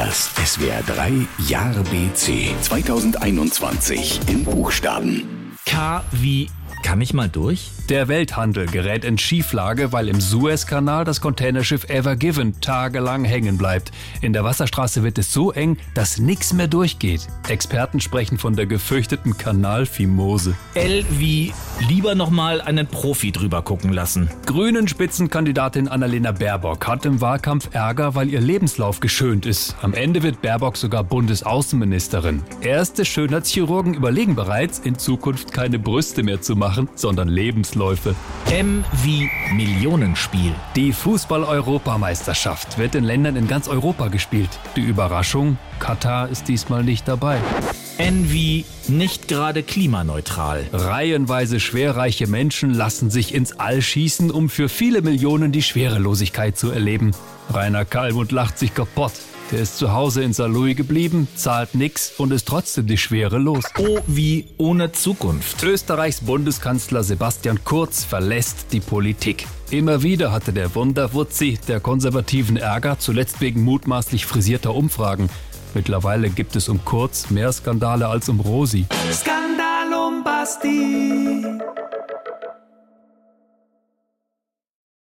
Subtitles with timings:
[0.00, 5.58] Das SWR 3 Jahr BC 2021 in Buchstaben.
[5.66, 6.48] K wie
[6.82, 7.70] kann ich mal durch?
[7.90, 13.92] Der Welthandel gerät in Schieflage, weil im Suezkanal das Containerschiff Ever Given tagelang hängen bleibt.
[14.22, 17.28] In der Wasserstraße wird es so eng, dass nichts mehr durchgeht.
[17.48, 20.56] Experten sprechen von der gefürchteten Kanalfimose.
[20.72, 21.52] L wie
[21.88, 24.30] lieber nochmal einen Profi drüber gucken lassen.
[24.46, 29.76] Grünen Spitzenkandidatin Annalena Baerbock hat im Wahlkampf Ärger, weil ihr Lebenslauf geschönt ist.
[29.82, 32.42] Am Ende wird Baerbock sogar Bundesaußenministerin.
[32.60, 38.14] Erste Schönheitschirurgen überlegen bereits, in Zukunft keine Brüste mehr zu machen, sondern Lebensläufe.
[38.50, 40.52] M wie Millionenspiel.
[40.76, 44.50] Die Fußball-Europameisterschaft wird in Ländern in ganz Europa gespielt.
[44.76, 47.38] Die Überraschung, Katar ist diesmal nicht dabei.
[48.02, 50.64] Wie nicht gerade klimaneutral.
[50.72, 56.70] Reihenweise schwerreiche Menschen lassen sich ins All schießen, um für viele Millionen die Schwerelosigkeit zu
[56.70, 57.10] erleben.
[57.52, 59.12] Rainer Kalmund lacht sich kaputt.
[59.52, 63.64] Der ist zu Hause in Saarlouis geblieben, zahlt nix und ist trotzdem die Schwere los.
[63.78, 65.62] O wie ohne Zukunft.
[65.62, 69.46] Österreichs Bundeskanzler Sebastian Kurz verlässt die Politik.
[69.70, 75.28] Immer wieder hatte der Wunderwutzi der konservativen Ärger, zuletzt wegen mutmaßlich frisierter Umfragen.
[75.74, 78.86] Mittlerweile gibt es um Kurz mehr Skandale als um Rosi.
[79.12, 81.44] Skandal um Basti.